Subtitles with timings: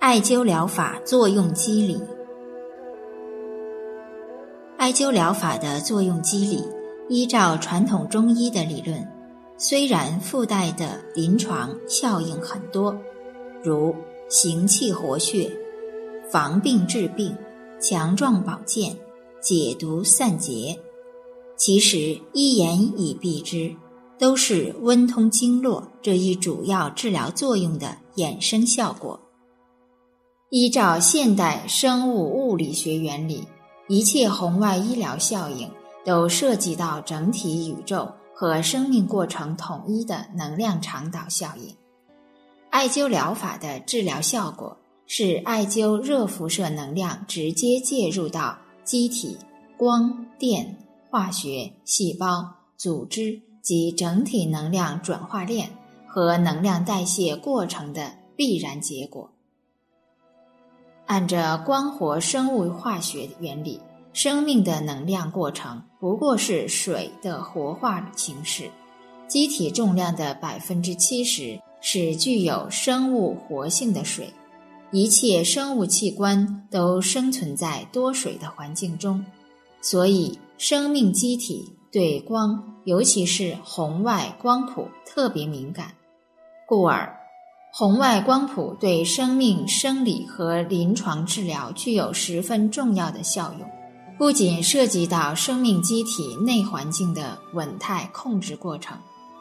[0.00, 2.00] 艾灸疗法作用机理。
[4.78, 6.64] 艾灸疗法的作用机理，
[7.10, 9.06] 依照传统中医的理论，
[9.58, 12.96] 虽然附带的临床效应很多，
[13.62, 13.94] 如
[14.30, 15.54] 行气活血、
[16.32, 17.36] 防病治病、
[17.78, 18.96] 强壮保健、
[19.42, 20.74] 解毒散结，
[21.58, 23.70] 其实一言以蔽之，
[24.18, 29.20] 都是温通经络这一主要治疗作用的衍生效果。
[30.50, 33.46] 依照现代生物物理学原理，
[33.86, 35.70] 一切红外医疗效应
[36.04, 41.72] 都涉及到整体宇宙和生命过程统一的能量场导效应。
[42.68, 49.38] 艾灸疗法的治疗效果是艾灸热辐射能量直接介入到机体、
[49.76, 50.76] 光电、
[51.08, 52.44] 化学、细胞、
[52.76, 55.70] 组织及整体能量转化链
[56.08, 59.30] 和能量代谢过程的必然结果。
[61.10, 63.80] 按着光活生物化学原理，
[64.12, 68.70] 生命的能量过程不过是水的活化形式。
[69.26, 74.32] 机体重量的百分之七十是具有生物活性的水，
[74.92, 79.24] 一切生物器官都生存在多水的环境中，
[79.80, 85.92] 所以生命机体对光，尤其是红外光谱特别敏感，
[86.68, 87.19] 故而。
[87.72, 93.68] 红外光谱对生命生理和临床治疗具有十分重要的效用，
[94.18, 98.98] 不仅涉及到生命机体内环境的稳态控制过程，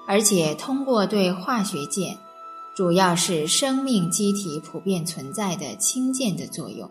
[0.08, 2.16] 而且通过对化学键，
[2.76, 6.90] 主要是生命机体普遍存在的氢键的作用，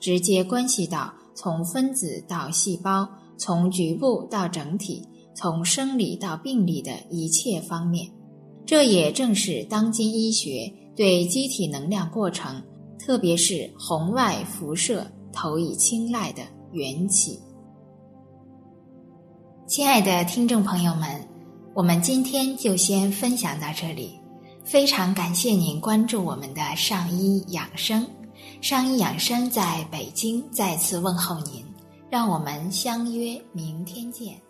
[0.00, 3.08] 直接关系到从分子到细胞，
[3.38, 5.00] 从局部到整体，
[5.32, 8.10] 从生理到病理的一切方面。
[8.64, 12.62] 这也正是当今医学对机体能量过程，
[12.98, 16.42] 特别是红外辐射投以青睐的
[16.72, 17.40] 缘起。
[19.66, 21.26] 亲爱的听众朋友们，
[21.74, 24.18] 我们今天就先分享到这里。
[24.64, 28.06] 非常感谢您关注我们的上医养生，
[28.60, 31.64] 上医养生在北京再次问候您，
[32.08, 34.40] 让我们相约明天见。